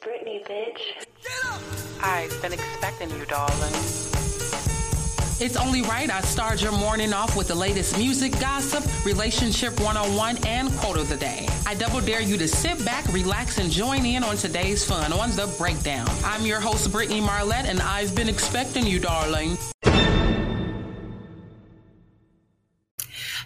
[0.00, 0.78] Britney, bitch.
[0.78, 1.60] Shut up!
[2.02, 3.72] I've been expecting you, darling.
[5.40, 10.44] It's only right I start your morning off with the latest music, gossip, relationship 101,
[10.46, 11.48] and quote of the day.
[11.66, 15.30] I double dare you to sit back, relax, and join in on today's fun on
[15.30, 16.08] The Breakdown.
[16.24, 19.56] I'm your host, Brittany Marlette, and I've been expecting you, darling.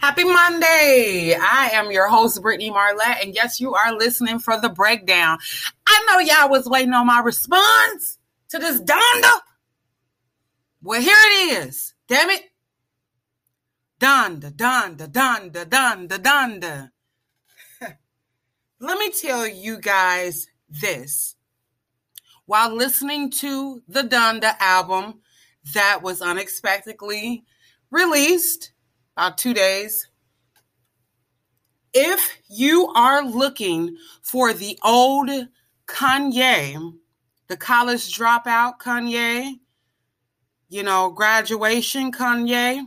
[0.03, 1.37] Happy Monday.
[1.41, 5.39] I am your host, Brittany Marlette, and yes, you are listening for the breakdown.
[5.87, 9.31] I know y'all was waiting on my response to this Donda.
[10.83, 11.95] Well, here it is.
[12.09, 12.43] Damn it.
[14.01, 16.91] Donda, Donda, Donda, Donda, Donda.
[18.81, 21.37] Let me tell you guys this.
[22.47, 25.21] While listening to the Donda album
[25.75, 27.45] that was unexpectedly
[27.93, 28.72] released,
[29.17, 30.09] about two days.
[31.95, 35.31] If you are looking for the old
[35.87, 36.95] Kanye,
[37.49, 39.57] the college dropout Kanye,
[40.69, 42.87] you know, graduation Kanye,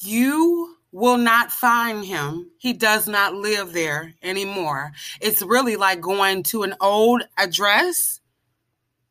[0.00, 2.50] you will not find him.
[2.58, 4.92] He does not live there anymore.
[5.20, 8.20] It's really like going to an old address.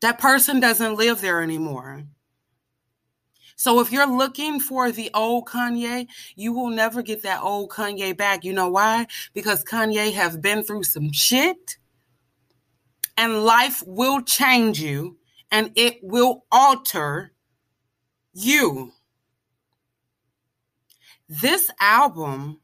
[0.00, 2.04] That person doesn't live there anymore.
[3.56, 8.16] So if you're looking for the old Kanye, you will never get that old Kanye
[8.16, 8.44] back.
[8.44, 9.06] You know why?
[9.32, 11.78] Because Kanye has been through some shit
[13.16, 15.16] and life will change you
[15.50, 17.32] and it will alter
[18.34, 18.92] you.
[21.28, 22.60] This album,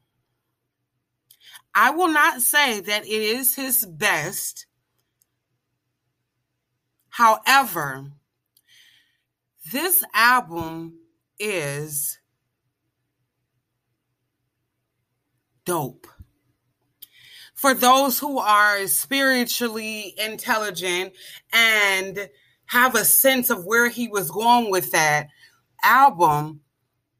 [1.73, 4.67] I will not say that it is his best.
[7.09, 8.11] However,
[9.71, 10.99] this album
[11.39, 12.19] is
[15.65, 16.07] dope.
[17.53, 21.13] For those who are spiritually intelligent
[21.53, 22.29] and
[22.65, 25.27] have a sense of where he was going with that
[25.81, 26.61] album,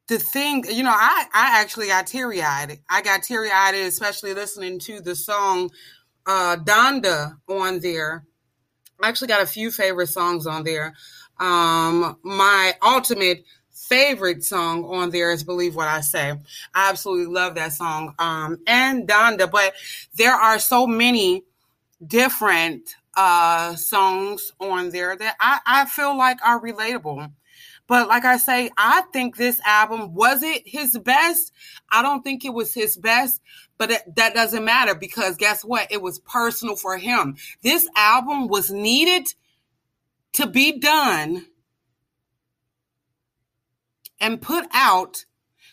[0.08, 2.78] the thing, you know, I, I actually got teary eyed.
[2.90, 5.70] I got teary eyed, especially listening to the song
[6.26, 8.26] uh, Donda on there.
[9.02, 10.94] I actually got a few favorite songs on there.
[11.38, 16.32] Um, my ultimate favorite song on there is Believe What I Say.
[16.74, 18.14] I absolutely love that song.
[18.18, 19.74] Um, and Donda, but
[20.14, 21.44] there are so many
[22.06, 27.30] different uh songs on there that I, I feel like are relatable.
[27.86, 31.52] But like I say, I think this album was it his best.
[31.90, 33.42] I don't think it was his best,
[33.76, 35.92] but it, that doesn't matter because guess what?
[35.92, 37.36] It was personal for him.
[37.62, 39.28] This album was needed
[40.34, 41.46] to be done
[44.20, 45.24] and put out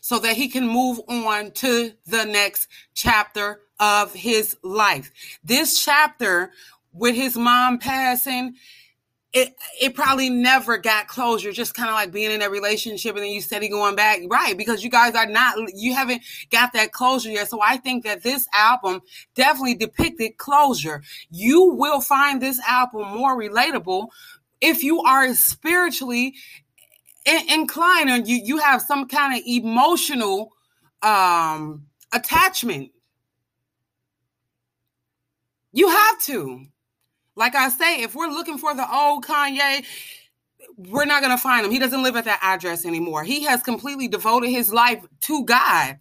[0.01, 5.11] so that he can move on to the next chapter of his life.
[5.43, 6.51] This chapter
[6.93, 8.55] with his mom passing,
[9.33, 11.51] it it probably never got closure.
[11.51, 14.57] Just kind of like being in a relationship and then you steady going back, right?
[14.57, 17.49] Because you guys are not, you haven't got that closure yet.
[17.49, 19.01] So I think that this album
[19.35, 21.01] definitely depicted closure.
[21.29, 24.09] You will find this album more relatable
[24.61, 26.35] if you are spiritually
[27.49, 30.53] inclined and you you have some kind of emotional
[31.01, 32.91] um attachment
[35.73, 36.65] you have to.
[37.35, 39.85] Like i say if we're looking for the old kanye
[40.77, 41.71] we're not going to find him.
[41.71, 43.23] He doesn't live at that address anymore.
[43.23, 45.99] He has completely devoted his life to god.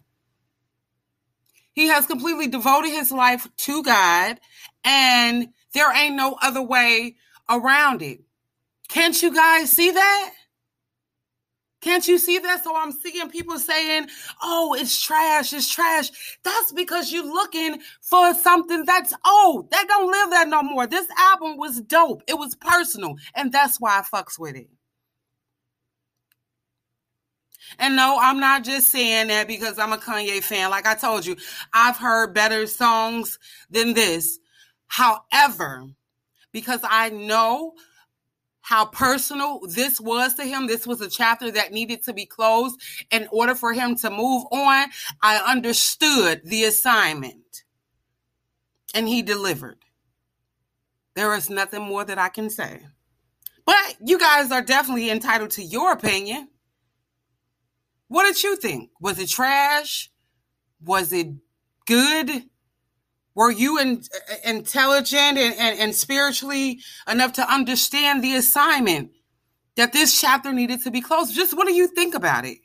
[1.73, 4.39] He has completely devoted his life to god
[4.83, 7.15] and there ain't no other way
[7.49, 8.21] around it
[8.91, 10.33] can't you guys see that?
[11.79, 12.61] Can't you see that?
[12.61, 14.07] So I'm seeing people saying,
[14.41, 16.11] oh, it's trash, it's trash.
[16.43, 19.71] That's because you're looking for something that's old.
[19.71, 20.87] They don't live there no more.
[20.87, 22.21] This album was dope.
[22.27, 23.15] It was personal.
[23.33, 24.67] And that's why I fucks with it.
[27.79, 30.69] And no, I'm not just saying that because I'm a Kanye fan.
[30.69, 31.37] Like I told you,
[31.73, 34.37] I've heard better songs than this.
[34.87, 35.85] However,
[36.51, 37.73] because I know
[38.61, 40.67] how personal this was to him.
[40.67, 42.79] This was a chapter that needed to be closed
[43.11, 44.87] in order for him to move on.
[45.21, 47.63] I understood the assignment
[48.93, 49.79] and he delivered.
[51.15, 52.85] There is nothing more that I can say.
[53.65, 56.49] But you guys are definitely entitled to your opinion.
[58.07, 58.89] What did you think?
[58.99, 60.09] Was it trash?
[60.83, 61.27] Was it
[61.85, 62.43] good?
[63.33, 69.11] Were you in, uh, intelligent and, and, and spiritually enough to understand the assignment
[69.75, 71.33] that this chapter needed to be closed?
[71.33, 72.57] Just what do you think about it?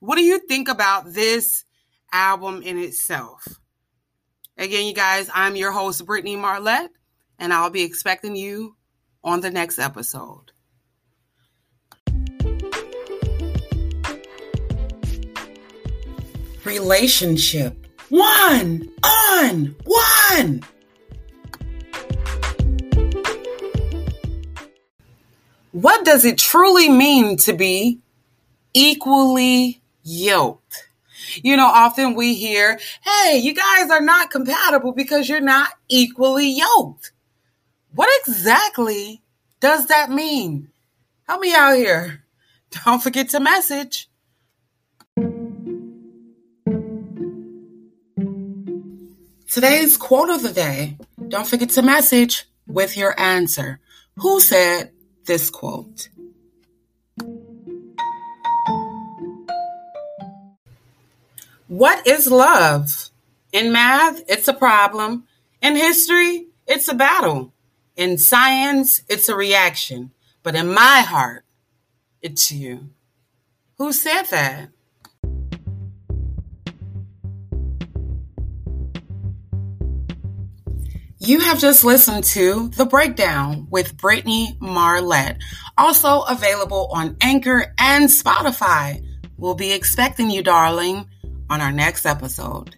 [0.00, 1.64] What do you think about this
[2.12, 3.46] album in itself?
[4.58, 6.90] Again, you guys, I'm your host, Brittany Marlette,
[7.38, 8.76] and I'll be expecting you
[9.22, 10.52] on the next episode.
[16.64, 17.83] Relationship
[18.14, 20.62] one on one.
[25.72, 27.98] What does it truly mean to be
[28.72, 30.88] equally yoked?
[31.42, 36.56] You know, often we hear, hey, you guys are not compatible because you're not equally
[36.56, 37.10] yoked.
[37.96, 39.22] What exactly
[39.58, 40.68] does that mean?
[41.26, 42.22] Help me out here.
[42.84, 44.08] Don't forget to message.
[49.54, 50.96] Today's quote of the day.
[51.28, 53.78] Don't forget to message with your answer.
[54.16, 54.90] Who said
[55.26, 56.08] this quote?
[61.68, 63.10] What is love?
[63.52, 65.22] In math, it's a problem.
[65.62, 67.52] In history, it's a battle.
[67.94, 70.10] In science, it's a reaction.
[70.42, 71.44] But in my heart,
[72.20, 72.90] it's you.
[73.78, 74.70] Who said that?
[81.24, 85.38] You have just listened to The Breakdown with Brittany Marlette,
[85.78, 89.02] also available on Anchor and Spotify.
[89.38, 91.08] We'll be expecting you, darling,
[91.48, 92.76] on our next episode.